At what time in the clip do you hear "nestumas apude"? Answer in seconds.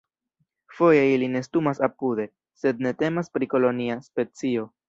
1.33-2.27